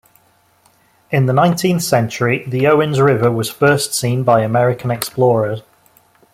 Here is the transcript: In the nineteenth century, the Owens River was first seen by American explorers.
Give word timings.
In 1.11 1.27
the 1.27 1.33
nineteenth 1.33 1.83
century, 1.83 2.43
the 2.47 2.65
Owens 2.65 2.99
River 2.99 3.31
was 3.31 3.51
first 3.51 3.93
seen 3.93 4.23
by 4.23 4.41
American 4.41 4.89
explorers. 4.89 5.61